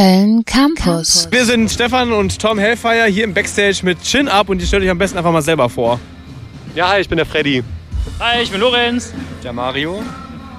Köln 0.00 0.46
Campus. 0.46 1.28
Wir 1.30 1.44
sind 1.44 1.70
Stefan 1.70 2.10
und 2.14 2.38
Tom 2.38 2.58
Hellfire 2.58 3.04
hier 3.04 3.22
im 3.22 3.34
Backstage 3.34 3.80
mit 3.82 4.02
Chin 4.02 4.28
Up 4.28 4.48
und 4.48 4.58
ihr 4.58 4.66
stellt 4.66 4.82
euch 4.82 4.88
am 4.88 4.96
besten 4.96 5.18
einfach 5.18 5.30
mal 5.30 5.42
selber 5.42 5.68
vor. 5.68 6.00
Ja, 6.74 6.88
hi, 6.88 7.02
ich 7.02 7.08
bin 7.10 7.18
der 7.18 7.26
Freddy. 7.26 7.62
Hi, 8.18 8.40
ich 8.42 8.50
bin 8.50 8.62
Lorenz. 8.62 9.12
Der 9.44 9.52
Mario. 9.52 10.02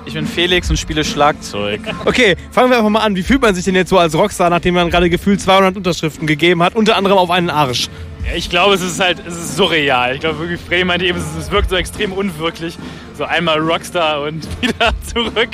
Ich 0.06 0.14
bin 0.14 0.28
Felix 0.28 0.70
und 0.70 0.78
spiele 0.78 1.04
Schlagzeug. 1.04 1.82
Okay, 2.06 2.36
fangen 2.52 2.70
wir 2.70 2.78
einfach 2.78 2.92
mal 2.92 3.00
an. 3.00 3.16
Wie 3.16 3.24
fühlt 3.24 3.42
man 3.42 3.56
sich 3.56 3.66
denn 3.66 3.74
jetzt 3.74 3.90
so 3.90 3.98
als 3.98 4.14
Rockstar, 4.14 4.52
nachdem 4.52 4.76
man 4.76 4.92
gerade 4.92 5.10
gefühlt 5.10 5.42
200 5.42 5.76
Unterschriften 5.76 6.28
gegeben 6.28 6.62
hat, 6.62 6.76
unter 6.76 6.96
anderem 6.96 7.18
auf 7.18 7.32
einen 7.32 7.50
Arsch? 7.50 7.90
Ja, 8.24 8.36
ich 8.36 8.48
glaube, 8.48 8.76
es 8.76 8.82
ist 8.82 9.00
halt, 9.00 9.24
es 9.26 9.34
ist 9.34 9.56
surreal. 9.58 10.14
Ich 10.14 10.20
glaube 10.20 10.38
wirklich, 10.38 10.62
Freddy 10.62 10.86
meinte 10.86 11.08
eben, 11.08 11.18
es 11.18 11.50
wirkt 11.50 11.72
so 11.72 11.78
extrem 11.78 12.14
unwirklich. 12.14 12.78
So 13.18 13.24
einmal 13.24 13.58
Rockstar 13.58 14.22
und 14.22 14.48
wieder 14.62 14.92
zurück 15.12 15.50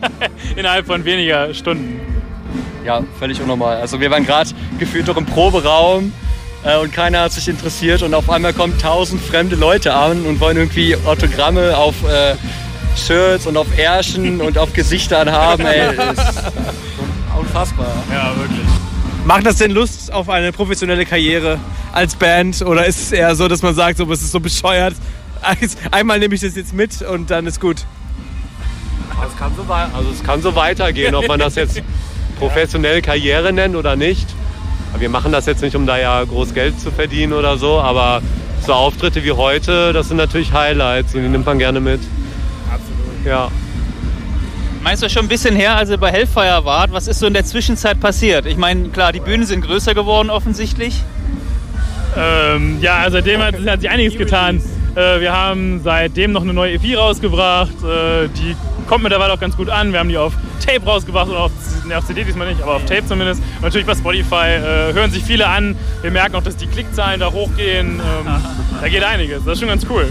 innerhalb 0.56 0.86
von 0.86 1.04
weniger 1.04 1.52
Stunden. 1.52 2.00
Ja, 2.86 3.02
völlig 3.18 3.40
unnormal. 3.40 3.78
Also 3.78 4.00
wir 4.00 4.12
waren 4.12 4.24
gerade 4.24 4.48
gefühlt 4.78 5.08
doch 5.08 5.16
im 5.16 5.26
Proberaum 5.26 6.12
äh, 6.62 6.78
und 6.78 6.92
keiner 6.92 7.22
hat 7.22 7.32
sich 7.32 7.48
interessiert 7.48 8.02
und 8.02 8.14
auf 8.14 8.30
einmal 8.30 8.52
kommen 8.52 8.78
tausend 8.78 9.20
fremde 9.20 9.56
Leute 9.56 9.92
an 9.92 10.24
und 10.24 10.38
wollen 10.38 10.56
irgendwie 10.56 10.96
Autogramme 11.04 11.76
auf 11.76 11.96
äh, 12.04 12.36
Shirts 12.96 13.48
und 13.48 13.56
auf 13.56 13.66
Ärschen 13.76 14.40
und 14.46 14.56
auf 14.56 14.72
Gesichtern 14.72 15.32
haben. 15.32 15.66
Ey, 15.66 15.96
das 15.96 16.28
ist 16.28 16.42
unfassbar. 17.36 17.88
Ja, 18.12 18.36
wirklich. 18.36 18.66
Macht 19.24 19.46
das 19.46 19.56
denn 19.56 19.72
Lust 19.72 20.12
auf 20.12 20.28
eine 20.28 20.52
professionelle 20.52 21.04
Karriere 21.04 21.58
als 21.92 22.14
Band 22.14 22.62
oder 22.62 22.86
ist 22.86 23.02
es 23.02 23.10
eher 23.10 23.34
so, 23.34 23.48
dass 23.48 23.62
man 23.62 23.74
sagt, 23.74 23.98
so, 23.98 24.08
es 24.12 24.22
ist 24.22 24.30
so 24.30 24.38
bescheuert, 24.38 24.94
einmal 25.90 26.20
nehme 26.20 26.36
ich 26.36 26.40
das 26.40 26.54
jetzt 26.54 26.72
mit 26.72 27.02
und 27.02 27.32
dann 27.32 27.48
ist 27.48 27.60
gut? 27.60 27.78
Es 29.28 29.36
kann 29.36 29.50
so, 29.56 29.64
also 29.72 30.10
es 30.12 30.22
kann 30.22 30.40
so 30.40 30.54
weitergehen, 30.54 31.16
ob 31.16 31.26
man 31.26 31.40
das 31.40 31.56
jetzt 31.56 31.82
professionell 32.38 33.02
Karriere 33.02 33.52
nennt 33.52 33.76
oder 33.76 33.96
nicht. 33.96 34.26
Wir 34.98 35.08
machen 35.10 35.32
das 35.32 35.46
jetzt 35.46 35.62
nicht, 35.62 35.76
um 35.76 35.86
da 35.86 35.98
ja 35.98 36.24
groß 36.24 36.54
Geld 36.54 36.80
zu 36.80 36.90
verdienen 36.90 37.32
oder 37.32 37.58
so, 37.58 37.80
aber 37.80 38.22
so 38.64 38.72
Auftritte 38.72 39.22
wie 39.24 39.32
heute, 39.32 39.92
das 39.92 40.08
sind 40.08 40.16
natürlich 40.16 40.52
Highlights 40.52 41.14
und 41.14 41.22
die 41.22 41.28
nimmt 41.28 41.44
man 41.44 41.58
gerne 41.58 41.80
mit. 41.80 42.00
Absolut. 42.70 43.26
Ja. 43.26 43.50
Meinst 44.82 45.02
du 45.02 45.10
schon 45.10 45.26
ein 45.26 45.28
bisschen 45.28 45.56
her, 45.56 45.76
als 45.76 45.90
ihr 45.90 45.98
bei 45.98 46.12
Hellfire 46.12 46.64
wart? 46.64 46.92
Was 46.92 47.08
ist 47.08 47.18
so 47.18 47.26
in 47.26 47.34
der 47.34 47.44
Zwischenzeit 47.44 48.00
passiert? 48.00 48.46
Ich 48.46 48.56
meine, 48.56 48.88
klar, 48.88 49.12
die 49.12 49.20
Bühnen 49.20 49.44
sind 49.44 49.62
größer 49.62 49.94
geworden 49.94 50.30
offensichtlich. 50.30 51.02
Ähm, 52.16 52.78
ja, 52.80 53.04
seitdem 53.10 53.42
hat, 53.42 53.54
hat 53.66 53.80
sich 53.80 53.90
einiges 53.90 54.16
getan. 54.16 54.62
Äh, 54.94 55.20
wir 55.20 55.32
haben 55.32 55.80
seitdem 55.82 56.32
noch 56.32 56.42
eine 56.42 56.54
neue 56.54 56.74
EP 56.74 56.96
rausgebracht. 56.96 57.82
Äh, 57.82 58.28
die 58.28 58.56
kommt 58.88 59.02
mittlerweile 59.02 59.32
auch 59.32 59.40
ganz 59.40 59.56
gut 59.56 59.68
an. 59.68 59.92
Wir 59.92 59.98
haben 59.98 60.08
die 60.08 60.16
auf 60.16 60.32
Tape 60.64 60.84
rausgebracht 60.84 61.28
oder 61.28 61.40
auf, 61.40 61.52
ne, 61.86 61.98
auf 61.98 62.06
CD 62.06 62.24
diesmal 62.24 62.48
nicht, 62.48 62.62
aber 62.62 62.76
auf 62.76 62.84
Tape 62.84 63.06
zumindest. 63.06 63.42
Und 63.56 63.62
natürlich 63.62 63.86
bei 63.86 63.94
Spotify 63.94 64.34
äh, 64.34 64.92
hören 64.92 65.10
sich 65.10 65.22
viele 65.24 65.46
an. 65.46 65.76
Wir 66.02 66.10
merken 66.10 66.36
auch, 66.36 66.42
dass 66.42 66.56
die 66.56 66.66
Klickzahlen 66.66 67.20
da 67.20 67.32
hochgehen. 67.32 68.00
Ähm, 68.00 68.26
da 68.80 68.88
geht 68.88 69.02
einiges. 69.02 69.44
Das 69.44 69.54
ist 69.54 69.60
schon 69.60 69.68
ganz 69.68 69.86
cool. 69.88 70.06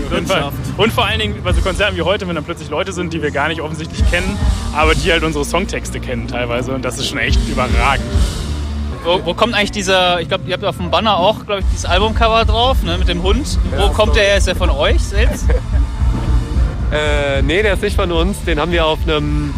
Und 0.78 0.94
vor 0.94 1.06
allen 1.06 1.20
Dingen 1.20 1.42
bei 1.44 1.54
so 1.54 1.62
Konzerten 1.62 1.96
wie 1.96 2.02
heute, 2.02 2.28
wenn 2.28 2.36
dann 2.36 2.44
plötzlich 2.44 2.70
Leute 2.70 2.92
sind, 2.94 3.14
die 3.14 3.22
wir 3.22 3.32
gar 3.32 3.48
nicht 3.48 3.62
offensichtlich 3.62 4.10
kennen, 4.10 4.38
aber 4.74 4.96
die 4.96 5.12
halt 5.12 5.24
unsere 5.24 5.46
Songtexte 5.46 6.00
kennen 6.00 6.28
teilweise. 6.28 6.74
Und 6.74 6.84
das 6.84 6.98
ist 6.98 7.08
schon 7.08 7.20
echt 7.20 7.40
überragend. 7.48 8.06
Wo, 9.04 9.24
wo, 9.24 9.34
kommt 9.36 9.54
eigentlich 9.54 9.72
dieser, 9.72 10.20
ich 10.20 10.28
glaube, 10.28 10.46
ihr 10.48 10.54
habt 10.54 10.66
auf 10.66 10.78
dem 10.78 10.90
Banner 10.90 11.18
auch, 11.18 11.46
glaube 11.46 11.62
ich, 11.62 11.66
dieses 11.68 11.86
Albumcover 11.86 12.44
drauf, 12.44 12.82
ne, 12.82 12.98
mit 12.98 13.08
dem 13.08 13.22
Hund. 13.22 13.60
Wo 13.78 13.90
kommt 13.90 14.16
der 14.16 14.24
her? 14.24 14.38
Ist 14.38 14.48
der 14.48 14.56
von 14.56 14.70
euch 14.70 15.02
selbst? 15.02 15.46
Äh, 16.92 17.42
nee, 17.42 17.64
der 17.64 17.74
ist 17.74 17.82
nicht 17.82 17.96
von 17.96 18.12
uns. 18.12 18.44
Den 18.46 18.60
haben 18.60 18.72
wir 18.72 18.86
auf 18.86 19.00
einem 19.08 19.54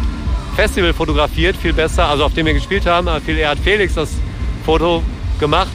Festival 0.58 0.92
fotografiert, 0.92 1.56
viel 1.56 1.72
besser, 1.72 2.06
also 2.08 2.24
auf 2.24 2.34
dem 2.34 2.44
wir 2.44 2.52
gespielt 2.52 2.84
haben. 2.84 3.08
Viel 3.24 3.38
eher 3.38 3.50
hat 3.50 3.60
Felix 3.60 3.94
das 3.94 4.10
Foto 4.66 5.04
gemacht. 5.38 5.70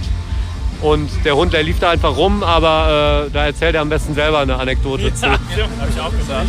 Und 0.82 1.10
der 1.24 1.38
Hund, 1.38 1.54
der 1.54 1.64
lief 1.64 1.80
da 1.80 1.92
einfach 1.92 2.18
rum, 2.18 2.44
aber 2.44 3.28
äh, 3.28 3.32
da 3.32 3.46
erzählt 3.46 3.76
er 3.76 3.82
am 3.82 3.88
besten 3.88 4.14
selber 4.14 4.40
eine 4.40 4.58
Anekdote 4.58 5.04
ja, 5.04 5.16
zu. 5.16 5.26
Habe 5.28 5.40
ich 5.90 6.02
auch 6.02 6.12
gesagt. 6.12 6.48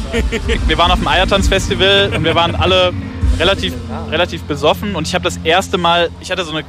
wir 0.69 0.77
waren 0.77 0.91
auf 0.91 0.99
dem 0.99 1.07
Eiertanz-Festival 1.07 2.13
und 2.17 2.25
wir 2.25 2.35
waren 2.35 2.57
alle 2.57 2.93
relativ, 3.39 3.73
relativ 4.11 4.43
besoffen. 4.43 4.97
Und 4.97 5.07
ich 5.07 5.15
habe 5.15 5.23
das 5.23 5.37
erste 5.45 5.79
Mal, 5.79 6.11
ich 6.21 6.33
hatte 6.33 6.45
so 6.45 6.51
eine 6.51 6.65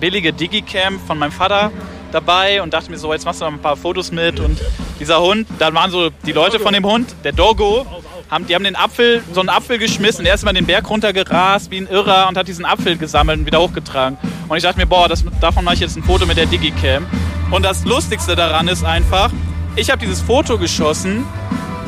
billige 0.00 0.32
Digicam 0.32 0.98
von 1.00 1.18
meinem 1.18 1.32
Vater 1.32 1.70
dabei 2.12 2.62
und 2.62 2.72
dachte 2.72 2.90
mir 2.90 2.96
so, 2.96 3.12
jetzt 3.12 3.26
machst 3.26 3.42
du 3.42 3.44
noch 3.44 3.52
ein 3.52 3.58
paar 3.58 3.76
Fotos 3.76 4.10
mit 4.10 4.40
und 4.40 4.58
dieser 4.98 5.20
Hund, 5.20 5.46
da 5.58 5.72
waren 5.74 5.90
so 5.90 6.08
die 6.24 6.32
Leute 6.32 6.58
von 6.58 6.72
dem 6.72 6.86
Hund, 6.86 7.14
der 7.24 7.32
Dogo, 7.32 7.86
haben, 8.30 8.46
die 8.46 8.54
haben 8.54 8.64
den 8.64 8.76
Apfel, 8.76 9.22
so 9.32 9.40
einen 9.40 9.48
Apfel 9.48 9.78
geschmissen, 9.78 10.24
er 10.24 10.34
ist 10.34 10.44
mal 10.44 10.52
den 10.52 10.66
Berg 10.66 10.88
runtergerast 10.88 11.70
wie 11.70 11.78
ein 11.78 11.88
Irrer 11.88 12.28
und 12.28 12.36
hat 12.36 12.46
diesen 12.48 12.64
Apfel 12.64 12.96
gesammelt 12.96 13.40
und 13.40 13.46
wieder 13.46 13.60
hochgetragen. 13.60 14.18
Und 14.48 14.56
ich 14.56 14.62
dachte 14.62 14.78
mir, 14.78 14.86
boah, 14.86 15.08
das, 15.08 15.24
davon 15.40 15.64
mache 15.64 15.74
ich 15.74 15.80
jetzt 15.80 15.96
ein 15.96 16.02
Foto 16.02 16.26
mit 16.26 16.36
der 16.36 16.46
Digicam. 16.46 17.06
Und 17.50 17.64
das 17.64 17.84
Lustigste 17.84 18.36
daran 18.36 18.68
ist 18.68 18.84
einfach, 18.84 19.30
ich 19.76 19.90
habe 19.90 20.00
dieses 20.00 20.20
Foto 20.20 20.58
geschossen 20.58 21.26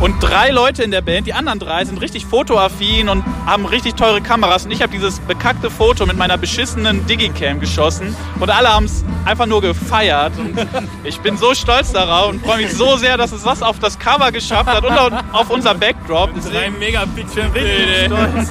und 0.02 0.20
drei 0.20 0.50
Leute 0.50 0.82
in 0.82 0.90
der 0.90 1.00
Band, 1.00 1.28
die 1.28 1.32
anderen 1.32 1.60
drei, 1.60 1.84
sind 1.84 2.00
richtig 2.00 2.26
fotoaffin 2.26 3.08
und 3.08 3.24
haben 3.46 3.66
richtig 3.66 3.94
teure 3.94 4.20
Kameras. 4.20 4.64
Und 4.64 4.72
ich 4.72 4.82
habe 4.82 4.92
dieses 4.92 5.20
bekackte 5.20 5.70
Foto 5.70 6.06
mit 6.06 6.16
meiner 6.16 6.36
beschissenen 6.36 7.06
Digicam 7.06 7.60
geschossen. 7.60 8.16
Und 8.40 8.50
alle 8.50 8.66
haben 8.74 8.86
es 8.86 9.04
einfach 9.24 9.46
nur 9.46 9.60
gefeiert. 9.60 10.32
Und 10.36 10.58
ich 11.04 11.20
bin 11.20 11.36
so 11.36 11.54
stolz 11.54 11.92
darauf 11.92 12.30
und 12.30 12.44
freue 12.44 12.62
mich 12.62 12.72
so 12.72 12.96
sehr, 12.96 13.16
dass 13.16 13.30
es 13.30 13.44
das 13.44 13.62
auf 13.62 13.78
das 13.78 13.96
Cover 13.96 14.32
geschafft 14.32 14.68
hat 14.68 14.84
und 14.84 14.92
auf 15.32 15.50
unser 15.50 15.72
Backdrop. 15.74 16.30
Drei 16.50 16.68
Megapixel-Bilder. 16.70 18.44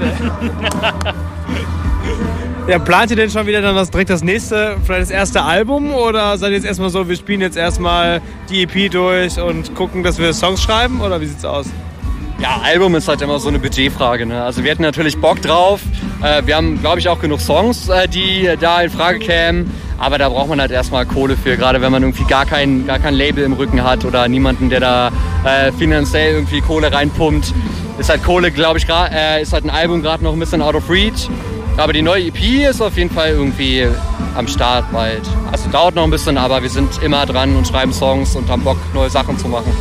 Ja, 2.68 2.78
plant 2.78 3.10
ihr 3.10 3.18
denn 3.18 3.30
schon 3.30 3.48
wieder 3.48 3.62
dann 3.62 3.76
das, 3.76 3.90
direkt 3.90 4.12
das 4.12 4.24
nächste, 4.24 4.78
vielleicht 4.84 5.02
das 5.02 5.10
erste 5.10 5.42
Album? 5.42 5.94
Oder 5.94 6.38
seid 6.38 6.52
ihr 6.52 6.58
jetzt 6.58 6.66
erstmal 6.66 6.90
so, 6.90 7.10
wir 7.10 7.16
spielen 7.16 7.42
jetzt 7.42 7.58
erstmal 7.58 8.22
die 8.50 8.64
EP 8.64 8.92
durch 8.92 9.40
und 9.40 9.74
gucken, 9.74 10.04
dass 10.04 10.20
wir 10.20 10.32
Songs 10.32 10.62
schreiben? 10.62 11.02
Oder 11.02 11.20
wie 11.20 11.26
sieht's 11.26 11.44
aus? 11.44 11.68
Ja, 12.40 12.62
Album 12.64 12.96
ist 12.96 13.08
halt 13.08 13.22
immer 13.22 13.40
so 13.40 13.50
eine 13.50 13.60
Budgetfrage. 13.60 14.26
Ne? 14.26 14.44
Also 14.44 14.64
wir 14.64 14.72
hatten 14.72 14.84
natürlich 14.84 15.18
Bock 15.18 15.42
drauf. 15.42 15.82
Äh, 16.24 16.44
wir 16.46 16.56
haben, 16.56 16.80
glaube 16.80 17.00
ich, 17.00 17.10
auch 17.10 17.20
genug 17.20 17.42
Songs, 17.42 17.90
äh, 17.90 18.08
die 18.08 18.50
da 18.60 18.82
in 18.82 18.90
Frage 18.92 19.20
kämen. 19.20 19.72
Aber 19.98 20.18
da 20.18 20.30
braucht 20.30 20.50
man 20.50 20.60
halt 20.62 20.72
erstmal 20.72 21.06
Kohle 21.06 21.38
für, 21.38 21.58
gerade 21.58 21.82
wenn 21.82 21.92
man 21.92 22.02
irgendwie 22.02 22.24
gar 22.24 22.46
kein, 22.46 22.88
gar 22.88 23.00
kein 23.00 23.14
Label 23.16 23.44
im 23.44 23.54
Rücken 23.54 23.84
hat 23.84 24.06
oder 24.06 24.28
niemanden, 24.28 24.70
der 24.70 24.80
da 24.80 25.12
äh, 25.44 25.72
finanziell 25.72 26.34
irgendwie 26.34 26.62
Kohle 26.62 26.92
reinpumpt. 26.92 27.54
Ist 28.00 28.10
halt 28.10 28.24
Kohle, 28.24 28.50
glaube 28.50 28.80
ich, 28.80 28.88
äh, 28.90 29.42
ist 29.42 29.54
halt 29.54 29.64
ein 29.64 29.70
Album 29.70 30.02
gerade 30.02 30.24
noch 30.24 30.34
ein 30.34 30.40
bisschen 30.40 30.62
out 30.62 30.76
of 30.76 30.90
reach. 30.90 31.30
Aber 31.78 31.94
die 31.94 32.02
neue 32.02 32.28
EP 32.28 32.70
ist 32.70 32.82
auf 32.82 32.98
jeden 32.98 33.10
Fall 33.10 33.30
irgendwie 33.30 33.88
am 34.36 34.48
Start 34.48 34.92
bald. 34.92 35.22
Also 35.52 35.70
dauert 35.70 35.96
noch 35.96 36.04
ein 36.04 36.12
bisschen, 36.12 36.38
aber 36.38 36.62
wir 36.62 36.70
sind 36.70 37.02
immer 37.02 37.26
dran 37.26 37.56
und 37.56 37.68
schreiben 37.68 37.94
Songs 37.94 38.36
und 38.36 38.50
haben 38.50 38.64
Bock, 38.64 38.78
neue 38.94 39.10
Sachen 39.10 39.38
zu 39.38 39.48
machen. 39.48 39.74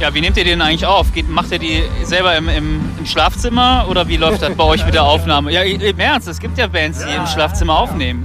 Ja, 0.00 0.12
wie 0.12 0.20
nehmt 0.20 0.36
ihr 0.36 0.44
den 0.44 0.60
eigentlich 0.60 0.84
auf? 0.84 1.12
Geht, 1.12 1.28
macht 1.28 1.50
ihr 1.52 1.58
die 1.58 1.82
selber 2.02 2.36
im, 2.36 2.48
im, 2.48 2.80
im, 2.98 3.06
Schlafzimmer 3.06 3.86
oder 3.88 4.06
wie 4.08 4.18
läuft 4.18 4.42
das 4.42 4.54
bei 4.54 4.64
euch 4.64 4.84
mit 4.84 4.94
der 4.94 5.04
Aufnahme? 5.04 5.50
Ja, 5.50 5.62
im 5.62 5.98
Ernst, 5.98 6.28
es 6.28 6.38
gibt 6.38 6.58
ja 6.58 6.66
Bands, 6.66 6.98
die 6.98 7.10
ja. 7.10 7.16
im 7.16 7.26
Schlafzimmer 7.26 7.78
aufnehmen. 7.78 8.22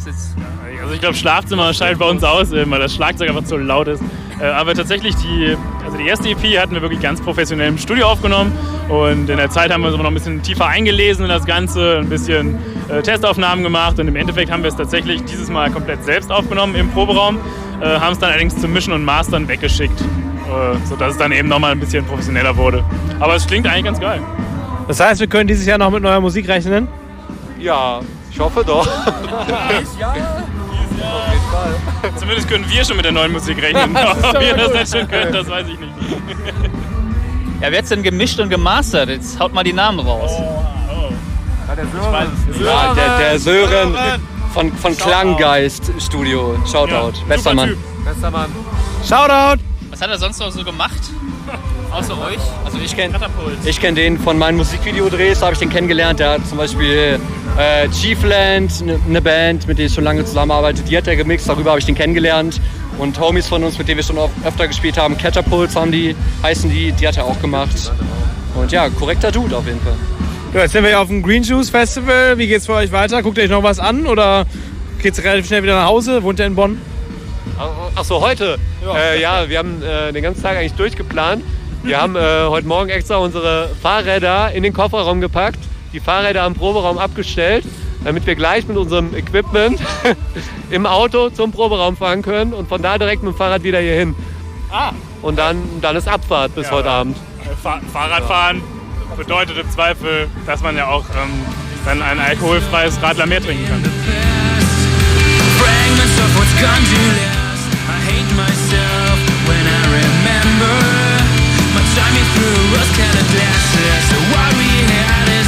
Also 0.82 0.94
ich 0.94 1.00
glaube, 1.00 1.16
Schlafzimmer 1.16 1.74
scheint 1.74 1.98
bei 2.00 2.10
uns 2.10 2.24
aus, 2.24 2.52
weil 2.52 2.80
das 2.80 2.94
Schlagzeug 2.94 3.30
einfach 3.30 3.46
zu 3.46 3.56
laut 3.56 3.88
ist. 3.88 4.04
Äh, 4.42 4.46
aber 4.46 4.74
tatsächlich, 4.74 5.16
die, 5.16 5.56
also 5.86 5.98
die 5.98 6.08
erste 6.08 6.30
EP 6.30 6.60
hatten 6.60 6.74
wir 6.74 6.82
wirklich 6.82 7.02
ganz 7.02 7.22
professionell 7.22 7.70
im 7.70 7.78
Studio 7.78 8.08
aufgenommen. 8.08 8.52
Und 8.90 9.30
in 9.30 9.38
der 9.38 9.50
Zeit 9.50 9.72
haben 9.72 9.82
wir 9.82 9.90
uns 9.90 9.98
noch 9.98 10.06
ein 10.06 10.14
bisschen 10.14 10.42
tiefer 10.42 10.66
eingelesen 10.66 11.26
in 11.26 11.30
das 11.30 11.46
Ganze, 11.46 12.00
ein 12.00 12.10
bisschen 12.10 12.58
äh, 12.90 13.02
Testaufnahmen 13.02 13.64
gemacht. 13.64 14.00
Und 14.00 14.08
im 14.08 14.16
Endeffekt 14.16 14.52
haben 14.52 14.64
wir 14.64 14.70
es 14.70 14.76
tatsächlich 14.76 15.24
dieses 15.26 15.50
Mal 15.50 15.70
komplett 15.70 16.04
selbst 16.04 16.32
aufgenommen 16.32 16.76
im 16.76 16.90
Proberaum. 16.90 17.38
Äh, 17.82 17.86
haben 18.00 18.14
es 18.14 18.20
dann 18.20 18.30
allerdings 18.30 18.60
zum 18.60 18.74
Mischen 18.74 18.94
und 18.94 19.06
Mastern 19.06 19.48
weggeschickt. 19.48 20.02
Äh, 20.02 20.78
sodass 20.86 21.14
es 21.14 21.18
dann 21.18 21.32
eben 21.32 21.48
nochmal 21.48 21.72
ein 21.72 21.80
bisschen 21.80 22.04
professioneller 22.06 22.58
wurde. 22.58 22.84
Aber 23.20 23.36
es 23.36 23.48
klingt 23.48 23.68
eigentlich 23.68 23.86
ganz 23.86 24.00
geil. 24.00 24.22
Das 24.88 25.00
heißt, 25.00 25.22
wir 25.22 25.28
können 25.28 25.48
dieses 25.48 25.66
Jahr 25.66 25.78
noch 25.78 25.92
mit 25.92 26.04
neuer 26.04 26.20
Musik 26.20 26.48
rechnen? 26.50 26.88
Ja, 27.60 28.02
ich 28.30 28.40
hoffe 28.40 28.64
doch. 28.66 28.86
ja. 30.00 30.14
Zumindest 32.20 32.48
können 32.48 32.70
wir 32.70 32.84
schon 32.84 32.96
mit 32.96 33.06
der 33.06 33.12
neuen 33.12 33.32
Musik 33.32 33.62
rechnen. 33.62 33.96
Ob 34.24 34.40
wir 34.40 34.56
das 34.56 34.74
jetzt 34.74 34.98
schon 34.98 35.08
können, 35.08 35.34
das 35.34 35.48
weiß 35.48 35.68
ich 35.68 35.80
nicht. 35.80 35.92
Ja, 37.62 37.72
wer 37.72 37.78
hat's 37.78 37.90
denn 37.90 38.02
gemischt 38.02 38.40
und 38.40 38.50
gemastert? 38.50 39.10
Jetzt 39.10 39.40
haut 39.40 39.54
mal 39.54 39.64
die 39.64 39.74
Namen 39.74 40.00
raus. 40.00 40.32
Oh, 40.34 40.64
oh. 40.90 41.14
Ja, 41.68 41.76
der 41.76 41.86
Sören. 41.86 42.32
Ja, 42.64 42.94
der, 42.94 43.18
der 43.18 43.40
Sören 43.40 43.96
von, 44.54 44.74
von 44.74 44.98
Klanggeist 44.98 45.92
Studio. 46.00 46.58
Shoutout. 46.70 47.20
Ja, 47.20 47.26
Bester 47.28 47.54
Mann. 47.54 47.78
Bester 48.04 48.32
Mann. 48.32 48.50
Shoutout. 49.08 49.62
Was 49.92 50.02
hat 50.02 50.10
er 50.10 50.18
sonst 50.18 50.40
noch 50.40 50.52
so 50.52 50.64
gemacht? 50.64 51.00
Außer 51.92 52.14
euch? 52.14 52.40
Also 52.64 52.78
ich 52.84 52.96
kenne 52.96 53.20
kenn 53.80 53.96
den 53.96 54.18
von 54.18 54.38
meinen 54.38 54.58
Musikvideodrehs, 54.58 55.42
habe 55.42 55.54
ich 55.54 55.60
den 55.60 55.70
kennengelernt. 55.70 56.20
Der 56.20 56.32
hat 56.32 56.48
zum 56.48 56.58
Beispiel 56.58 57.20
äh, 57.58 57.90
Chiefland, 57.90 58.72
eine 58.82 59.00
ne 59.08 59.22
Band, 59.22 59.68
mit 59.68 59.78
der 59.78 59.88
ich 59.88 59.94
schon 59.94 60.04
lange 60.04 60.26
zusammenarbeite, 60.26 60.82
die 60.84 60.98
hat 60.98 61.08
er 61.08 61.16
gemixt, 61.16 61.48
darüber 61.48 61.72
habe 61.72 61.80
ich 61.80 61.86
den 61.86 61.96
kennengelernt. 61.96 62.60
Und 62.98 63.20
Homies 63.20 63.48
von 63.48 63.64
uns, 63.64 63.78
mit 63.78 63.88
denen 63.88 63.98
wir 63.98 64.04
schon 64.04 64.18
öfter 64.46 64.68
gespielt 64.68 64.98
haben, 64.98 65.18
Catapults 65.18 65.76
haben 65.76 65.92
die, 65.92 66.16
heißen 66.44 66.70
die, 66.70 66.92
die 66.92 67.08
hat 67.08 67.18
er 67.18 67.26
auch 67.26 67.40
gemacht. 67.42 67.92
Und 68.56 68.72
ja, 68.72 68.90
korrekter 68.90 69.32
Dude 69.32 69.56
auf 69.56 69.66
jeden 69.66 69.82
Fall. 69.82 69.96
Ja, 70.54 70.62
jetzt 70.62 70.74
sind 70.74 70.84
wir 70.84 70.90
hier 70.90 71.00
auf 71.00 71.08
dem 71.08 71.24
Green 71.24 71.44
Juice 71.44 71.70
Festival. 71.70 72.38
Wie 72.38 72.48
geht's 72.48 72.66
für 72.66 72.74
euch 72.74 72.92
weiter? 72.92 73.24
Guckt 73.24 73.38
ihr 73.38 73.46
euch 73.46 73.50
noch 73.50 73.64
was 73.64 73.80
an 73.80 74.06
oder 74.06 74.46
geht's 75.02 75.24
relativ 75.24 75.48
schnell 75.48 75.64
wieder 75.64 75.76
nach 75.76 75.88
Hause? 75.88 76.24
Wohnt 76.24 76.40
ihr 76.40 76.46
in 76.46 76.56
Bonn? 76.56 76.80
Ach 77.96 78.04
so, 78.04 78.22
heute? 78.22 78.58
Ja, 78.84 78.98
äh, 78.98 79.22
ja 79.22 79.50
wir 79.50 79.58
haben 79.58 79.82
äh, 79.82 80.12
den 80.12 80.24
ganzen 80.24 80.44
Tag 80.44 80.58
eigentlich 80.58 80.74
durchgeplant. 80.74 81.44
Wir 81.84 82.02
haben 82.02 82.16
äh, 82.16 82.46
heute 82.48 82.68
Morgen 82.68 82.90
extra 82.90 83.18
unsere 83.18 83.70
Fahrräder 83.82 84.52
in 84.52 84.64
den 84.64 84.74
Kofferraum 84.74 85.22
gepackt, 85.22 85.60
die 85.94 86.00
Fahrräder 86.00 86.44
am 86.44 86.54
Proberaum 86.56 86.98
abgestellt, 86.98 87.66
damit 88.04 88.26
wir 88.26 88.36
gleich 88.36 88.68
mit 88.68 88.78
unserem 88.78 89.14
Equipment 89.16 89.80
im 90.70 90.86
Auto 90.86 91.30
zum 91.30 91.52
Proberaum 91.52 91.98
fahren 91.98 92.22
können 92.22 92.54
und 92.54 92.68
von 92.70 92.82
da 92.82 92.98
direkt 92.98 93.24
mit 93.24 93.34
dem 93.34 93.38
Fahrrad 93.38 93.64
wieder 93.64 93.80
hier 93.80 93.96
hin. 93.96 94.16
Ah. 94.72 94.92
Und 95.22 95.38
dann, 95.38 95.62
dann 95.82 95.96
ist 95.96 96.08
Abfahrt 96.08 96.56
bis 96.56 96.68
Ja. 96.68 96.72
heute 96.74 96.90
Abend. 96.90 97.18
Fa 97.62 97.80
Fahrradfahren 97.92 98.62
bedeutet 99.18 99.58
im 99.58 99.70
Zweifel, 99.70 100.28
dass 100.46 100.62
man 100.62 100.76
ja 100.78 100.88
auch 100.88 101.04
ähm, 101.10 101.30
dann 101.86 102.02
ein 102.02 102.20
alkoholfreies 102.20 103.02
Radler 103.02 103.26
mehr 103.26 103.42
trinken 103.42 103.68
kann. 103.68 103.84
Fragments 105.60 106.18
of 106.24 106.30
what's 106.38 106.54
gone 106.62 106.84
too 106.90 107.08
last. 107.22 107.68
I 107.86 107.98
hate 108.10 108.32
myself 108.36 109.18
when 109.48 109.64
I 109.68 109.82
remember 110.00 110.74
my 111.76 111.84
time 111.94 112.16
you 112.18 112.26
through 112.34 112.62
rose 112.74 112.92
colored 112.98 113.30
glasses. 113.36 114.02
So 114.10 114.18
what 114.34 114.52
we 114.58 114.72
had 114.90 115.28
is 115.40 115.41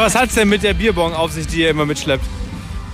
Ja, 0.00 0.06
was 0.06 0.14
hat's 0.14 0.34
denn 0.34 0.48
mit 0.48 0.62
der 0.62 0.72
Bierbong 0.72 1.12
auf 1.12 1.30
sich, 1.30 1.46
die 1.46 1.60
ihr 1.60 1.68
immer 1.68 1.84
mitschleppt? 1.84 2.24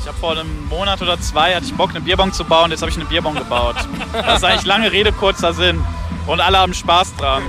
Ich 0.00 0.08
habe 0.08 0.18
vor 0.18 0.32
einem 0.32 0.66
Monat 0.68 1.00
oder 1.00 1.20
zwei 1.20 1.54
hatte 1.54 1.64
ich 1.64 1.72
Bock, 1.72 1.90
eine 1.90 2.00
Bierbong 2.00 2.32
zu 2.32 2.42
bauen. 2.42 2.72
Jetzt 2.72 2.80
habe 2.80 2.90
ich 2.90 2.96
eine 2.96 3.06
Bierbong 3.06 3.36
gebaut. 3.36 3.76
Das 4.12 4.38
ist 4.38 4.44
eigentlich 4.44 4.64
lange 4.64 4.90
Rede, 4.90 5.12
kurzer 5.12 5.52
Sinn. 5.52 5.80
Und 6.26 6.40
alle 6.40 6.58
haben 6.58 6.74
Spaß 6.74 7.14
dran. 7.14 7.44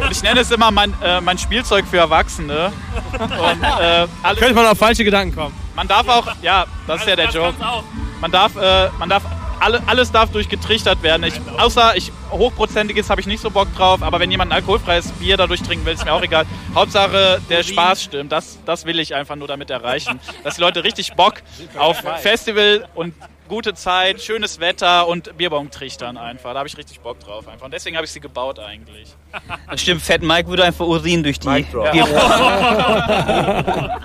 Und 0.00 0.12
ich 0.12 0.22
nenne 0.22 0.38
es 0.38 0.52
immer 0.52 0.70
mein, 0.70 0.94
äh, 1.02 1.20
mein 1.20 1.38
Spielzeug 1.38 1.86
für 1.90 1.96
Erwachsene. 1.96 2.70
Und, 3.12 3.62
äh, 3.64 4.06
alles, 4.22 4.38
Könnte 4.38 4.54
man 4.54 4.66
auf 4.66 4.78
falsche 4.78 5.02
Gedanken 5.02 5.34
kommen. 5.34 5.54
man 5.74 5.88
darf 5.88 6.06
auch, 6.06 6.28
ja, 6.40 6.64
das 6.86 7.00
ist 7.00 7.08
ja 7.08 7.16
der 7.16 7.30
Joke. 7.30 7.54
Man 8.20 8.30
darf, 8.30 8.54
äh, 8.54 8.90
man 8.96 9.08
darf, 9.08 9.24
alle, 9.60 9.82
alles 9.86 10.10
darf 10.10 10.30
durchgetrichtert 10.30 11.02
werden. 11.02 11.24
Ich, 11.24 11.34
außer 11.58 11.96
ich 11.96 12.12
hochprozentiges 12.30 13.10
habe 13.10 13.20
ich 13.20 13.26
nicht 13.26 13.40
so 13.40 13.50
Bock 13.50 13.74
drauf, 13.76 14.02
aber 14.02 14.20
wenn 14.20 14.30
jemand 14.30 14.50
ein 14.50 14.56
alkoholfreies 14.56 15.12
Bier 15.12 15.36
dadurch 15.36 15.62
trinken 15.62 15.86
will, 15.86 15.94
ist 15.94 16.04
mir 16.04 16.12
auch 16.12 16.22
egal. 16.22 16.46
Hauptsache 16.74 17.40
der 17.48 17.62
Spaß 17.62 18.02
stimmt. 18.02 18.32
Das, 18.32 18.58
das 18.64 18.84
will 18.84 18.98
ich 18.98 19.14
einfach 19.14 19.36
nur 19.36 19.48
damit 19.48 19.70
erreichen. 19.70 20.20
Dass 20.44 20.56
die 20.56 20.60
Leute 20.60 20.84
richtig 20.84 21.12
Bock 21.14 21.34
auf 21.76 22.02
Festival 22.20 22.88
und 22.94 23.14
gute 23.50 23.74
Zeit, 23.74 24.22
schönes 24.22 24.60
Wetter 24.60 25.06
und 25.08 25.36
Bierbong 25.36 25.70
trichtern 25.70 26.16
einfach. 26.16 26.52
Da 26.52 26.60
habe 26.60 26.68
ich 26.68 26.76
richtig 26.78 27.00
Bock 27.00 27.18
drauf 27.20 27.46
einfach. 27.48 27.64
Und 27.66 27.74
deswegen 27.74 27.96
habe 27.96 28.06
ich 28.06 28.12
sie 28.12 28.20
gebaut 28.20 28.58
eigentlich. 28.60 29.08
Das 29.68 29.80
stimmt, 29.82 30.00
Fat 30.02 30.22
Mike 30.22 30.48
würde 30.48 30.64
einfach 30.64 30.86
Urin 30.86 31.22
durch 31.22 31.38
die 31.38 31.48
Ja. 31.48 31.92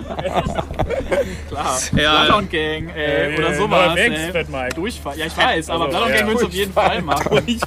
Klar. 1.48 1.78
Ja. 1.96 2.24
Bloodhound 2.24 2.50
Gang, 2.50 2.90
ey, 2.94 3.38
oder 3.38 3.54
sowas. 3.54 3.96
ey. 3.96 4.30
Fat 4.32 4.48
Mike. 4.48 4.74
Durchfall. 4.74 5.16
Ja, 5.18 5.26
ich 5.26 5.36
weiß, 5.36 5.70
aber 5.70 5.84
Also, 5.86 5.96
Bloodhound 5.96 6.10
ja. 6.10 6.16
Gang 6.18 6.28
willst 6.28 6.42
du 6.42 6.46
auf 6.48 6.52
jeden 6.52 6.72
Fall 6.72 7.02
machen. 7.02 7.60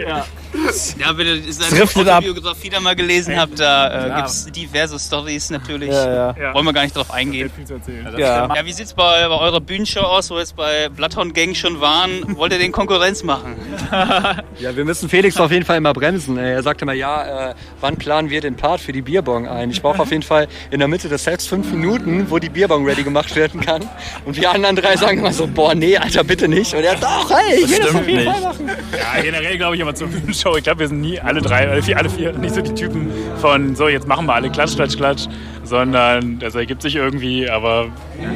Ja. 0.00 0.24
Ja, 0.98 1.16
wenn 1.16 1.26
ihr 1.26 1.52
seine. 1.52 1.82
Autobiografie 1.82 2.68
da 2.70 2.80
mal 2.80 2.94
gelesen 2.96 3.38
habt, 3.38 3.58
da 3.60 3.86
äh, 3.88 4.08
Ja. 4.08 4.16
gibt 4.16 4.28
es 4.28 4.46
diverse 4.46 4.98
Stories 4.98 5.50
natürlich. 5.50 5.90
ja. 5.90 6.34
Ja. 6.36 6.54
Wollen 6.54 6.64
wir 6.66 6.72
gar 6.72 6.82
nicht 6.82 6.96
drauf 6.96 7.10
eingehen. 7.12 7.50
Viel 7.54 7.64
zu 7.66 7.74
erzählen. 7.74 8.06
Ja. 8.18 8.54
Ja, 8.54 8.64
wie 8.66 8.72
sieht's 8.72 8.94
bei, 8.94 9.26
bei 9.28 9.38
eurer 9.38 9.60
Bühnenshow 9.60 10.00
aus, 10.00 10.30
wo 10.30 10.34
wir 10.34 10.40
jetzt 10.40 10.56
bei 10.56 10.88
Bloodhound 10.88 11.34
Gang 11.34 11.54
schon 11.56 11.80
waren? 11.80 12.36
Wollt 12.36 12.52
ihr 12.52 12.58
den 12.58 12.72
Konkurrenz 12.72 13.22
machen? 13.22 13.56
Ja, 14.58 14.74
wir 14.74 14.84
müssen 14.86 15.08
Felix 15.10 15.36
auf 15.38 15.50
jeden 15.52 15.64
Fall 15.66 15.76
immer 15.76 15.92
bremsen. 15.92 16.38
Er 16.38 16.62
sagte 16.62 16.86
mal, 16.86 16.94
ja, 16.94 17.50
äh, 17.50 17.54
wann 17.80 17.96
planen 17.96 18.30
wir 18.30 18.40
den 18.40 18.56
Part 18.56 18.80
für 18.80 18.92
die 18.92 19.02
Bierbong 19.02 19.46
ein? 19.46 19.70
Ich 19.70 19.82
brauche 19.82 20.00
auf 20.00 20.10
jeden 20.10 20.22
Fall 20.22 20.48
in 20.70 20.78
der 20.78 20.88
Mitte 20.88 21.08
des 21.10 21.24
Sets 21.24 21.46
fünf 21.46 21.70
Minuten, 21.70 22.26
wo 22.30 22.38
die 22.38 22.48
Bierbong 22.48 22.86
ready 22.86 23.02
gemacht 23.02 23.36
werden 23.36 23.60
kann. 23.60 23.82
Und 24.24 24.36
wir 24.36 24.50
anderen 24.50 24.74
drei 24.76 24.96
sagen 24.96 25.18
immer 25.18 25.32
so, 25.32 25.46
boah, 25.46 25.74
nee, 25.74 25.96
Alter, 25.98 26.24
bitte 26.24 26.48
nicht. 26.48 26.74
Und 26.74 26.84
er, 26.84 26.94
doch, 26.96 27.30
hey, 27.30 27.60
ich 27.64 27.70
will 27.70 27.78
das 27.80 27.94
auf 27.94 28.08
jeden 28.08 28.24
Fall 28.24 28.40
machen. 28.40 28.70
Ja, 28.96 29.22
generell 29.22 29.56
glaube 29.58 29.76
ich 29.76 29.82
aber 29.82 29.94
zur 29.94 30.08
Bühnenshow. 30.08 30.35
Ich 30.44 30.64
glaube, 30.64 30.80
wir 30.80 30.88
sind 30.88 31.00
nie 31.00 31.20
alle 31.20 31.40
drei, 31.40 31.68
alle 31.68 31.82
vier, 31.82 31.98
alle 31.98 32.10
vier 32.10 32.32
nicht 32.32 32.54
so 32.54 32.60
die 32.60 32.74
Typen 32.74 33.10
von 33.40 33.74
so, 33.74 33.88
jetzt 33.88 34.06
machen 34.06 34.26
wir 34.26 34.34
alle 34.34 34.50
Klatsch, 34.50 34.76
Klatsch, 34.76 34.96
Klatsch, 34.96 35.26
sondern 35.64 36.38
das 36.38 36.54
ergibt 36.54 36.82
sich 36.82 36.96
irgendwie, 36.96 37.48
aber 37.48 37.86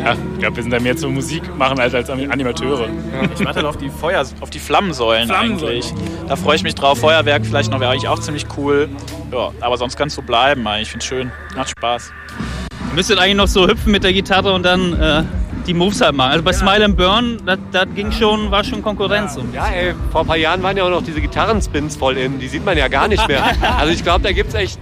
ja, 0.04 0.14
ich 0.35 0.38
glaube, 0.40 0.57
wir 0.57 0.62
sind 0.62 0.73
da 0.73 0.80
mehr 0.80 0.97
zur 0.97 1.11
Musik 1.11 1.42
machen 1.57 1.78
als 1.78 1.95
als 1.95 2.11
Animateure. 2.11 2.88
Ich 3.38 3.45
warte 3.45 3.66
auf 3.69 3.76
die 3.76 3.90
Feuer, 3.90 4.25
auf 4.40 4.50
die 4.50 4.59
Flammensäulen, 4.59 5.28
Flammensäulen. 5.28 5.83
eigentlich. 5.83 5.92
Da 6.28 6.37
freue 6.37 6.57
ich 6.57 6.62
mich 6.62 6.75
drauf. 6.75 6.99
Feuerwerk 6.99 7.45
vielleicht 7.45 7.71
noch 7.71 7.80
wäre 7.80 7.90
eigentlich 7.92 8.09
auch 8.09 8.19
ziemlich 8.19 8.47
cool. 8.57 8.88
Ja, 9.33 9.52
aber 9.61 9.76
sonst 9.76 9.97
kannst 9.97 10.16
du 10.16 10.23
bleiben 10.23 10.66
eigentlich. 10.66 10.83
Ich 10.83 10.90
finde 10.90 11.07
schön. 11.07 11.33
Macht 11.57 11.71
Spaß. 11.71 12.12
Ihr 12.88 12.95
müsstet 12.95 13.19
eigentlich 13.19 13.37
noch 13.37 13.49
so 13.49 13.69
hüpfen 13.69 13.92
mit 13.92 14.02
der 14.04 14.12
Gitarre 14.12 14.52
und 14.52 14.64
dann 14.64 14.92
äh, 15.00 15.23
die 15.67 15.75
Moves 15.75 16.00
halt 16.00 16.14
machen. 16.14 16.33
Also 16.33 16.45
bei 16.45 16.52
Smile 16.52 16.85
and 16.85 16.97
Burn, 16.97 17.38
das 17.45 17.87
ging 17.95 18.12
schon, 18.12 18.50
war 18.50 18.64
schon 18.64 18.83
Konkurrenz. 18.83 19.38
Ja, 19.52 19.67
ey, 19.67 19.95
vor 20.11 20.23
ein 20.23 20.26
paar 20.26 20.37
Jahren 20.37 20.62
waren 20.62 20.76
ja 20.76 20.85
auch 20.85 20.90
noch 20.90 21.02
diese 21.02 21.21
Gitarrenspins 21.21 21.97
voll 21.97 22.17
in. 22.17 22.38
Die 22.38 22.49
sieht 22.49 22.64
man 22.64 22.76
ja 22.76 22.88
gar 22.88 23.09
nicht 23.09 23.26
mehr. 23.29 23.43
Also 23.79 23.93
ich 23.93 24.02
glaube, 24.02 24.23
da 24.23 24.33
gibt's 24.33 24.55
echt, 24.55 24.79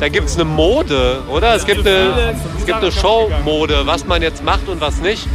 da 0.00 0.08
gibt's 0.08 0.36
eine 0.36 0.44
Mode, 0.44 1.22
oder? 1.28 1.54
Es 1.54 1.66
gibt 1.66 1.86
eine, 1.86 2.34
es 2.58 2.66
gibt 2.66 2.78
eine 2.78 2.92
Showmode, 2.92 3.86
was 3.86 4.06
man 4.06 4.22
jetzt 4.22 4.44
macht 4.44 4.68
und 4.68 4.80
was 4.80 5.00
nicht. 5.00 5.26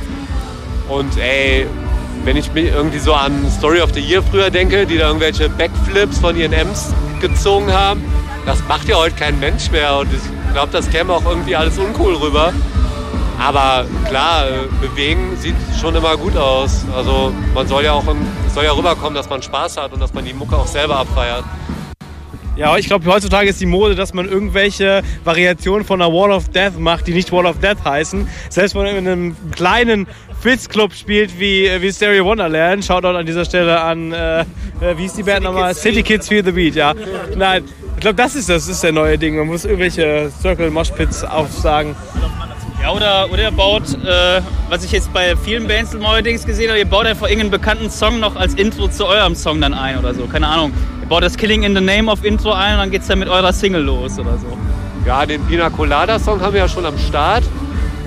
Und 0.89 1.17
ey, 1.17 1.67
wenn 2.23 2.37
ich 2.37 2.51
mich 2.53 2.65
irgendwie 2.65 2.99
so 2.99 3.13
an 3.13 3.49
Story 3.51 3.81
of 3.81 3.93
the 3.93 3.99
Year 3.99 4.23
früher 4.23 4.49
denke, 4.49 4.85
die 4.85 4.97
da 4.97 5.07
irgendwelche 5.07 5.49
Backflips 5.49 6.19
von 6.19 6.35
ihren 6.37 6.53
Amps 6.53 6.93
gezogen 7.21 7.71
haben, 7.71 8.03
das 8.45 8.63
macht 8.67 8.87
ja 8.87 8.95
heute 8.97 9.15
kein 9.15 9.39
Mensch 9.39 9.69
mehr. 9.71 9.97
Und 9.97 10.09
ich 10.13 10.53
glaube, 10.53 10.69
das 10.71 10.89
käme 10.89 11.13
auch 11.13 11.25
irgendwie 11.25 11.55
alles 11.55 11.77
uncool 11.77 12.15
rüber. 12.15 12.53
Aber 13.39 13.85
klar, 14.07 14.47
äh, 14.47 14.85
bewegen 14.85 15.37
sieht 15.37 15.55
schon 15.79 15.95
immer 15.95 16.17
gut 16.17 16.35
aus. 16.35 16.85
Also 16.95 17.33
man 17.53 17.67
soll 17.67 17.83
ja 17.83 17.93
auch 17.93 18.07
im, 18.07 18.17
es 18.47 18.53
soll 18.53 18.63
ja 18.63 18.71
rüberkommen, 18.71 19.13
dass 19.13 19.29
man 19.29 19.41
Spaß 19.41 19.77
hat 19.77 19.93
und 19.93 19.99
dass 19.99 20.13
man 20.13 20.25
die 20.25 20.33
Mucke 20.33 20.55
auch 20.55 20.67
selber 20.67 20.97
abfeiert. 20.97 21.43
Ja, 22.55 22.75
ich 22.75 22.87
glaube, 22.87 23.05
heutzutage 23.05 23.49
ist 23.49 23.61
die 23.61 23.67
Mode, 23.67 23.93
dass 23.93 24.15
man 24.15 24.27
irgendwelche 24.27 25.03
Variationen 25.23 25.85
von 25.85 26.01
einer 26.01 26.11
Wall 26.11 26.31
of 26.31 26.49
Death 26.49 26.79
macht, 26.79 27.05
die 27.05 27.13
nicht 27.13 27.31
Wall 27.31 27.45
of 27.45 27.59
Death 27.59 27.85
heißen. 27.85 28.27
Selbst 28.49 28.73
wenn 28.73 28.81
man 28.81 28.95
in 28.95 29.07
einem 29.07 29.51
kleinen 29.51 30.07
Fitzclub 30.39 30.93
spielt 30.93 31.39
wie, 31.39 31.69
wie 31.79 31.93
Stereo 31.93 32.25
Wonderland, 32.25 32.83
Shoutout 32.83 33.15
an 33.15 33.27
dieser 33.27 33.45
Stelle 33.45 33.79
an, 33.79 34.11
äh, 34.11 34.39
äh, 34.41 34.45
wie 34.95 35.05
ist 35.05 35.15
die 35.15 35.23
Band 35.23 35.43
nochmal? 35.43 35.75
City 35.75 36.01
Kids 36.01 36.27
Feel 36.27 36.43
the 36.43 36.51
Beat, 36.51 36.73
ja. 36.73 36.95
Nein, 37.35 37.63
ich 37.93 38.01
glaube, 38.01 38.15
das 38.15 38.33
ist 38.33 38.49
das, 38.49 38.67
ist 38.67 38.83
der 38.83 38.91
neue 38.91 39.19
Ding. 39.19 39.37
Man 39.37 39.45
muss 39.45 39.63
irgendwelche 39.63 40.31
Circle 40.41 40.71
Moshpits 40.71 41.23
aufsagen. 41.23 41.95
Ja, 42.87 42.93
oder, 42.93 43.29
oder 43.33 43.43
ihr 43.43 43.51
baut, 43.51 43.83
äh, 44.05 44.39
was 44.69 44.85
ich 44.85 44.93
jetzt 44.93 45.11
bei 45.11 45.35
vielen 45.35 45.67
Bands 45.67 45.91
neuerdings 45.91 46.45
gesehen 46.45 46.69
habe, 46.69 46.79
ihr 46.79 46.85
baut 46.85 47.05
einfach 47.05 47.27
irgendeinen 47.27 47.51
bekannten 47.51 47.89
Song 47.89 48.21
noch 48.21 48.37
als 48.37 48.53
Intro 48.53 48.87
zu 48.87 49.05
eurem 49.05 49.35
Song 49.35 49.59
dann 49.59 49.73
ein 49.73 49.99
oder 49.99 50.13
so. 50.13 50.25
Keine 50.25 50.47
Ahnung. 50.47 50.71
Ihr 51.01 51.07
baut 51.09 51.21
das 51.21 51.35
Killing 51.35 51.63
in 51.63 51.75
the 51.75 51.81
Name 51.81 52.09
auf 52.09 52.23
Intro 52.23 52.53
ein 52.53 52.75
und 52.75 52.79
dann 52.79 52.91
geht's 52.91 53.07
dann 53.07 53.19
mit 53.19 53.27
eurer 53.27 53.51
Single 53.51 53.81
los 53.81 54.17
oder 54.17 54.37
so. 54.37 54.57
Ja, 55.05 55.25
den 55.25 55.45
Pina 55.47 55.69
Colada 55.69 56.17
Song 56.17 56.39
haben 56.39 56.53
wir 56.53 56.61
ja 56.61 56.69
schon 56.69 56.85
am 56.85 56.97
Start. 56.97 57.43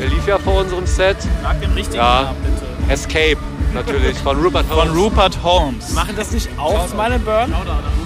Der 0.01 0.09
lief 0.09 0.27
ja 0.27 0.39
vor 0.39 0.63
unserem 0.63 0.87
Set. 0.87 1.19
Sag 1.43 1.61
den 1.61 1.73
richtigen 1.73 1.99
Ja. 1.99 2.23
Namen 2.23 2.37
bitte. 2.43 2.93
Escape 2.95 3.37
natürlich 3.75 4.17
von 4.17 4.41
Rupert 4.43 4.65
Von 4.65 4.79
Holmes. 4.79 4.97
Rupert 4.97 5.43
Holmes. 5.43 5.93
Machen 5.93 6.15
das 6.17 6.31
nicht 6.31 6.49
auch 6.59 6.89
Smile 6.89 7.17
and 7.17 7.25
Burn? 7.27 7.55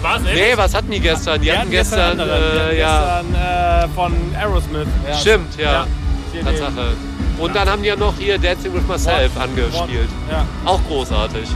Was, 0.03 0.25
ey? 0.27 0.35
Nee, 0.35 0.57
was 0.57 0.75
hatten 0.75 0.91
die 0.91 0.99
gestern? 0.99 1.41
Die, 1.41 1.53
hatten 1.53 1.71
gestern, 1.71 2.19
andere. 2.21 2.27
Die 2.27 2.59
hatten 2.59 2.75
äh, 2.75 2.81
ja, 2.81 3.23
gestern 3.23 3.91
äh, 3.91 3.95
von 3.95 4.13
Aerosmith. 4.37 4.89
Ja. 5.09 5.15
stimmt, 5.17 5.57
ja, 5.57 5.73
Ja. 5.73 5.87
Hier 6.35 6.45
Tatsache. 6.45 6.97
Und 7.39 7.55
dann 7.55 7.69
haben 7.69 7.83
die 7.83 7.89
ja 7.89 7.97
noch 7.97 8.15
hier 8.19 8.39
Dancing 8.39 8.75
with 8.75 8.87
Myself 8.89 9.39
angespielt. 9.39 10.09
Ja. 10.31 10.47
Auch 10.65 10.81
großartig. 10.89 11.49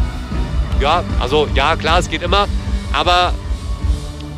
Ja, 0.81 1.03
also 1.19 1.49
ja, 1.55 1.75
klar, 1.75 1.99
es 1.99 2.09
geht 2.09 2.23
immer, 2.23 2.47
aber 2.93 3.33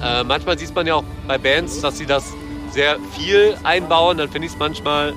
äh, 0.03 0.25
manchmal 0.25 0.59
sieht 0.59 0.75
man 0.75 0.87
ja 0.87 0.95
auch 0.95 1.05
bei 1.29 1.37
Bands, 1.37 1.81
dass 1.83 1.99
sie 1.99 2.07
das 2.07 2.33
sehr 2.73 2.97
viel 3.17 3.55
einbauen, 3.65 4.17
dann 4.17 4.31
finde 4.31 4.47
ich 4.47 4.55
es 4.55 4.59
manchmal 4.59 5.13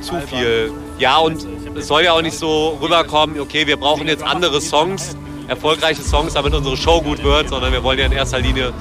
zu 0.00 0.18
viel. 0.20 0.72
Ja, 0.98 1.18
und 1.18 1.46
es 1.74 1.88
soll 1.88 2.04
ja 2.04 2.12
auch 2.12 2.22
nicht 2.22 2.38
so 2.38 2.78
rüberkommen, 2.80 3.38
okay, 3.38 3.66
wir 3.66 3.76
brauchen 3.76 4.08
jetzt 4.08 4.22
andere 4.22 4.62
Songs, 4.62 5.16
erfolgreiche 5.48 6.02
Songs, 6.02 6.32
damit 6.32 6.54
unsere 6.54 6.76
Show 6.78 7.02
gut 7.02 7.22
wird, 7.22 7.50
sondern 7.50 7.72
wir 7.72 7.82
wollen 7.82 7.98
ja 7.98 8.06
in 8.06 8.12
erster 8.12 8.38
Linie 8.38 8.72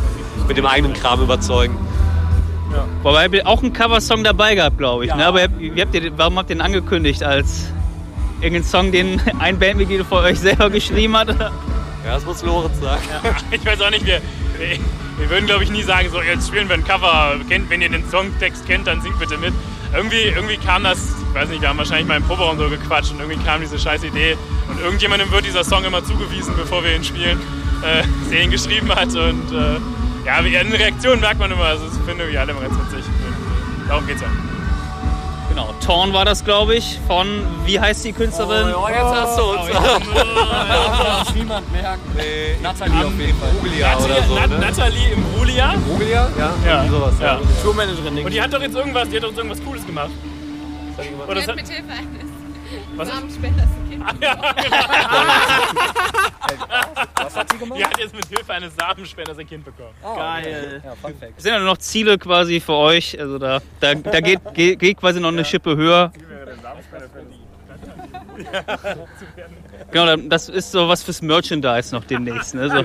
mit 0.47 0.55
dem 0.55 0.65
eigenen 0.65 0.93
Kram 0.93 1.21
überzeugen. 1.21 1.77
Wobei 3.03 3.25
habt 3.25 3.35
ihr 3.35 3.47
auch 3.47 3.61
einen 3.61 3.73
Coversong 3.73 4.23
dabei 4.23 4.55
gehabt, 4.55 4.77
glaube 4.77 5.05
ich. 5.05 5.13
Ne? 5.13 5.25
Aber 5.25 5.47
wie 5.57 5.81
habt 5.81 5.93
ihr, 5.95 6.11
warum 6.17 6.37
habt 6.37 6.49
ihr 6.49 6.55
den 6.55 6.61
angekündigt 6.61 7.23
als 7.23 7.67
irgendeinen 8.41 8.63
Song, 8.63 8.91
den 8.91 9.21
ein 9.39 9.59
Bandmitglied 9.59 10.05
von 10.05 10.23
euch 10.23 10.39
selber 10.39 10.69
geschrieben 10.69 11.15
hat? 11.17 11.29
Ja, 11.29 12.13
das 12.13 12.25
muss 12.25 12.43
Lorenz 12.43 12.79
sagen. 12.79 13.01
Ich 13.51 13.65
weiß 13.65 13.81
auch 13.81 13.89
nicht, 13.89 14.05
wir, 14.05 14.21
wir, 14.57 14.77
wir 15.17 15.29
würden 15.29 15.45
glaube 15.45 15.63
ich 15.63 15.71
nie 15.71 15.83
sagen, 15.83 16.09
so 16.11 16.21
jetzt 16.21 16.47
spielen 16.47 16.67
wir 16.67 16.75
ein 16.75 16.83
Cover, 16.83 17.35
kennt, 17.49 17.69
wenn 17.69 17.81
ihr 17.81 17.89
den 17.89 18.07
Songtext 18.09 18.67
kennt, 18.67 18.87
dann 18.87 19.01
singt 19.01 19.17
bitte 19.19 19.37
mit. 19.37 19.53
Irgendwie, 19.93 20.23
irgendwie 20.23 20.57
kam 20.57 20.83
das, 20.83 20.99
ich 21.29 21.33
weiß 21.33 21.49
nicht, 21.49 21.61
wir 21.61 21.69
haben 21.69 21.77
wahrscheinlich 21.77 22.07
mal 22.07 22.17
im 22.17 22.23
Proberaum 22.23 22.57
so 22.57 22.69
gequatscht 22.69 23.11
und 23.11 23.19
irgendwie 23.19 23.43
kam 23.43 23.61
diese 23.61 23.79
scheiß 23.79 24.03
Idee 24.03 24.37
und 24.67 24.79
irgendjemandem 24.79 25.31
wird 25.31 25.45
dieser 25.45 25.63
Song 25.63 25.83
immer 25.83 26.03
zugewiesen, 26.03 26.53
bevor 26.57 26.83
wir 26.83 26.95
ihn 26.95 27.03
spielen, 27.03 27.39
äh, 27.81 28.03
der 28.31 28.43
ihn 28.43 28.51
geschrieben 28.51 28.89
hat 28.93 29.15
und 29.15 29.51
äh, 29.51 29.79
ja, 30.25 30.43
wie- 30.43 30.55
in 30.55 30.71
Reaktionen 30.71 31.21
merkt 31.21 31.39
man 31.39 31.51
immer, 31.51 31.63
also 31.65 31.85
das 31.87 31.97
finden 32.05 32.27
wir 32.31 32.39
alle 32.41 32.51
immer 32.51 32.61
ganz 32.61 32.73
witzig. 32.75 33.05
Darum 33.87 34.05
geht's 34.07 34.21
ja. 34.21 34.27
Genau, 35.49 35.73
Torn 35.85 36.11
war 36.11 36.25
das, 36.25 36.43
glaube 36.43 36.75
ich, 36.75 36.99
von, 37.07 37.27
wie 37.65 37.79
heißt 37.79 38.03
die 38.03 38.11
Künstlerin? 38.11 38.73
Oh, 38.75 38.87
jetzt 38.89 38.99
hast 38.99 39.37
du 39.39 39.43
uns. 39.43 39.69
Darf 39.71 41.33
niemand 41.35 41.71
merken. 41.71 42.01
Nee, 42.17 42.57
Nathalie 42.61 43.05
auf 43.05 43.17
jeden 43.19 43.39
Fall. 43.39 43.49
Julia 43.63 43.97
oder 43.97 44.23
so, 44.23 44.35
Nat 44.35 44.49
ne? 44.49 44.59
Natalie 44.59 45.11
im 45.13 45.23
Brulia. 45.23 45.75
Julia? 45.97 46.29
Ja, 46.37 46.53
Ja. 46.65 46.85
sowas. 46.89 47.13
Ja. 47.21 47.39
Tourmanagerin. 47.63 48.25
Und 48.25 48.31
die 48.33 48.41
hat 48.41 48.51
doch 48.51 48.61
jetzt 48.61 48.75
irgendwas, 48.75 49.07
die 49.07 49.15
hat 49.17 49.23
doch 49.23 49.29
jetzt 49.29 49.37
irgendwas 49.37 49.63
Cooles 49.63 49.85
gemacht. 49.85 50.09
Oder 51.27 51.41
hat, 51.41 51.55
mit 51.55 51.67
Hilfe 51.67 51.83
eines 51.91 52.34
Was? 52.95 53.07
Samenspenders 53.09 53.63
ein 53.63 53.89
Kind. 53.89 54.03
Was 57.15 57.35
hat 57.35 57.51
sie 57.51 57.57
gemacht? 57.57 57.79
die 57.79 57.85
hat 57.85 57.99
jetzt 57.99 58.15
mit 58.15 58.25
Hilfe 58.27 58.53
eines 58.53 58.75
Samenspenders 58.75 59.37
ein 59.37 59.47
Kind 59.47 59.65
bekommen. 59.65 59.93
Geil. 60.01 60.81
Ja, 60.83 60.95
Fun 60.95 61.15
Fact. 61.19 61.41
Sind 61.41 61.51
ja 61.51 61.59
nur 61.59 61.69
noch 61.69 61.77
Ziele 61.77 62.17
quasi 62.17 62.59
für 62.59 62.73
euch. 62.73 63.19
Also 63.19 63.37
da, 63.39 63.61
da, 63.79 63.95
da 63.95 64.19
geht, 64.21 64.39
geht, 64.53 64.79
geht 64.79 64.97
quasi 64.97 65.19
noch 65.19 65.29
eine 65.29 65.45
Schippe 65.45 65.75
höher. 65.75 66.11
Genau, 69.91 70.15
das 70.27 70.49
ist 70.49 70.71
so 70.71 70.89
was 70.89 71.03
fürs 71.03 71.21
Merchandise 71.21 71.95
noch 71.95 72.03
demnächst. 72.03 72.55
Ne? 72.55 72.69
So, 72.69 72.83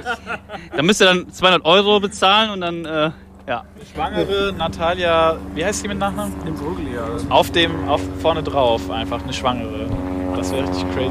da 0.77 0.83
müsst 0.83 1.01
ihr 1.01 1.07
dann 1.07 1.33
200 1.33 1.65
Euro 1.65 1.99
bezahlen 1.99 2.51
und 2.51 2.61
dann, 2.61 2.85
äh, 2.85 3.11
ja. 3.51 3.65
Schwangere 3.93 4.55
Natalia, 4.57 5.37
wie 5.55 5.65
heißt 5.65 5.83
sie 5.83 5.89
mit 5.89 5.99
Nachnamen? 5.99 6.33
Imbruglia. 6.47 7.03
Auf 7.29 7.51
dem, 7.51 7.89
auf 7.89 8.01
vorne 8.23 8.45
drauf 8.45 8.89
einfach, 8.91 9.23
eine 9.23 9.33
Schwangere. 9.33 9.87
Das 10.37 10.53
wäre 10.53 10.63
richtig 10.69 10.85
crazy. 10.95 11.11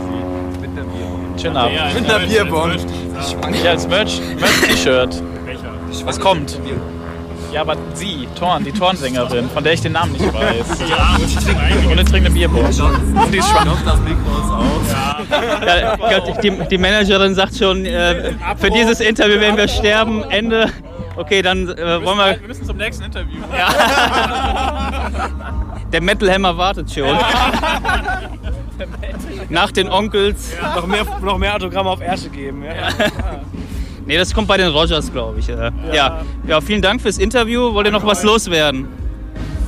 Mit 0.61 0.69
einer 0.71 0.83
Bierbombe. 0.83 1.39
Schönen 1.39 1.57
Abend. 1.57 1.75
Ja, 1.75 1.89
Mit 1.93 2.09
einer 2.09 2.25
Bierbombe. 2.25 2.77
Ja, 3.61 3.71
als 3.71 3.87
Merch, 3.87 4.21
Merch-T-Shirt. 4.39 5.21
Was 6.05 6.19
kommt? 6.19 6.57
Ja, 7.51 7.61
aber 7.61 7.75
sie, 7.93 8.27
Thorn, 8.37 8.63
die 8.63 8.71
Tornsängerin, 8.71 9.49
von 9.49 9.63
der 9.63 9.73
ich 9.73 9.81
den 9.81 9.93
Namen 9.93 10.13
nicht 10.13 10.23
weiß. 10.33 10.79
Und 11.89 11.97
jetzt 11.97 12.09
trinkt 12.09 12.27
eine 12.27 12.29
Bierbombe. 12.29 12.67
Und 12.67 13.33
die 13.33 13.39
ist 13.39 13.49
schwanger. 13.49 13.75
ja 15.67 15.95
Gott, 15.97 16.41
die, 16.41 16.51
die 16.51 16.77
Managerin 16.77 17.35
sagt 17.35 17.57
schon, 17.57 17.85
äh, 17.85 18.31
für 18.55 18.69
dieses 18.69 19.01
Interview 19.01 19.41
werden 19.41 19.57
wir 19.57 19.67
sterben. 19.67 20.23
Ende. 20.29 20.69
Okay, 21.19 21.41
dann 21.41 21.67
äh, 21.67 22.01
wollen 22.05 22.17
wir. 22.17 22.39
Wir 22.39 22.47
müssen 22.47 22.63
zum 22.65 22.77
nächsten 22.77 23.03
Interview. 23.03 23.41
Der 25.91 26.01
Metal 26.01 26.31
Hammer 26.31 26.57
wartet 26.57 26.89
schon. 26.93 27.09
Nach 29.49 29.69
den 29.71 29.89
Onkels. 29.89 30.55
Noch, 30.75 30.87
mehr, 30.87 31.03
noch 31.21 31.37
mehr 31.37 31.55
Autogramme 31.55 31.89
auf 31.89 31.99
Ärsche 31.99 32.29
geben. 32.29 32.63
Ja. 32.63 32.87
Nee, 34.05 34.17
das 34.17 34.33
kommt 34.33 34.47
bei 34.47 34.55
den 34.55 34.69
Rogers, 34.69 35.11
glaube 35.11 35.39
ich. 35.39 35.49
äh. 35.49 35.71
Ja. 35.91 36.21
ja, 36.47 36.61
vielen 36.61 36.81
Dank 36.81 37.01
fürs 37.01 37.17
Interview. 37.17 37.73
Wollt 37.73 37.87
ihr 37.87 37.91
noch 37.91 38.05
was 38.05 38.23
loswerden? 38.23 38.87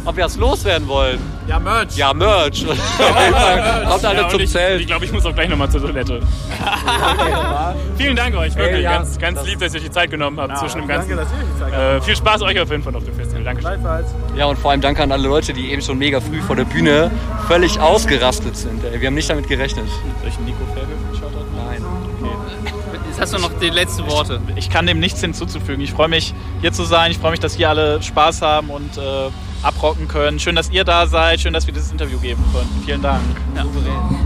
Ob 0.03 0.17
wir 0.17 0.25
es 0.25 0.35
loswerden 0.35 0.87
wollen? 0.87 1.19
Ja, 1.47 1.59
Merch. 1.59 1.95
Ja, 1.95 2.13
Merch. 2.13 2.65
Kommt 3.87 4.05
alle 4.05 4.21
Ja, 4.21 4.29
zum 4.29 4.39
ich, 4.39 4.49
Zelt. 4.49 4.81
Ich 4.81 4.87
glaube, 4.87 5.05
ich 5.05 5.11
muss 5.11 5.25
auch 5.25 5.33
gleich 5.35 5.47
nochmal 5.47 5.69
zur 5.69 5.81
Toilette. 5.81 6.21
Vielen 7.97 8.15
Dank 8.15 8.35
euch, 8.35 8.55
wirklich. 8.55 8.77
Ey, 8.77 8.81
ja, 8.83 8.97
ganz, 8.97 9.19
ganz 9.19 9.45
lieb, 9.45 9.59
dass 9.59 9.73
ihr 9.73 9.79
euch 9.79 9.85
die 9.85 9.91
Zeit 9.91 10.09
genommen 10.09 10.39
habt 10.39 10.57
zwischen 10.57 10.79
dem 10.79 10.87
ganzen. 10.87 11.15
Danke, 11.15 11.23
dass 11.23 11.31
ihr 11.31 11.45
die 11.45 11.71
Zeit 11.71 11.97
Äh, 11.97 12.01
viel 12.01 12.15
Spaß 12.15 12.41
euch 12.41 12.59
auf 12.59 12.71
jeden 12.71 12.81
Fall 12.83 12.95
auf 12.95 13.03
dem 13.03 13.13
Festival. 13.13 13.43
Dankeschön. 13.43 13.79
Ja, 14.35 14.45
und 14.45 14.57
vor 14.57 14.71
allem 14.71 14.81
danke 14.81 15.03
an 15.03 15.11
alle 15.11 15.27
Leute, 15.27 15.53
die 15.53 15.71
eben 15.71 15.81
schon 15.83 15.99
mega 15.99 16.19
früh 16.19 16.41
vor 16.41 16.55
der 16.55 16.65
Bühne 16.65 17.11
völlig 17.47 17.79
ausgerastet 17.79 18.57
sind. 18.57 18.83
Ey. 18.83 18.99
Wir 19.01 19.07
haben 19.07 19.13
nicht 19.15 19.29
damit 19.29 19.47
gerechnet. 19.47 19.85
Soll 19.87 20.29
ich 20.29 20.39
Nico 20.39 20.57
Fairhöfen 20.73 21.13
Shoutout 21.13 21.45
Nein. 21.55 21.85
Jetzt 23.09 23.21
hast 23.21 23.33
du 23.33 23.39
noch 23.39 23.51
die 23.59 23.69
letzten 23.69 24.07
Worte. 24.07 24.41
Ich 24.55 24.69
kann 24.69 24.87
dem 24.87 24.99
nichts 24.99 25.21
hinzuzufügen. 25.21 25.81
Ich 25.83 25.91
freue 25.91 26.07
mich, 26.07 26.33
hier 26.61 26.71
zu 26.71 26.85
sein. 26.85 27.11
Ich 27.11 27.19
freue 27.19 27.31
mich, 27.31 27.39
dass 27.39 27.53
hier 27.53 27.69
alle 27.69 28.01
Spaß 28.01 28.41
haben 28.41 28.69
und 28.69 28.97
äh, 28.97 29.01
abrocken 29.63 30.07
können. 30.07 30.39
Schön, 30.39 30.55
dass 30.55 30.69
ihr 30.71 30.83
da 30.83 31.05
seid. 31.07 31.39
Schön, 31.39 31.53
dass 31.53 31.65
wir 31.67 31.73
dieses 31.73 31.91
Interview 31.91 32.19
geben 32.19 32.43
konnten. 32.53 32.83
Vielen 32.85 33.01
Dank. 33.01 33.21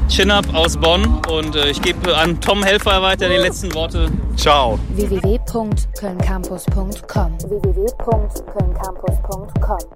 Chin-Up 0.08 0.54
aus 0.54 0.77
Bonn 0.77 1.20
und 1.30 1.56
äh, 1.56 1.70
ich 1.70 1.82
gebe 1.82 2.15
an 2.15 2.39
Tom 2.39 2.63
Helfer 2.63 3.01
weiter 3.01 3.27
die 3.27 3.36
letzten 3.36 3.74
Worte. 3.74 4.10
Ciao. 4.38 4.80
www.kölncampus.com 4.94 7.38
www.kölncampus.com 7.50 9.80